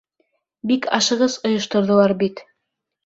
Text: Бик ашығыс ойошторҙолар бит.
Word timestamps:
Бик 0.71 0.87
ашығыс 0.99 1.37
ойошторҙолар 1.49 2.17
бит. 2.23 2.43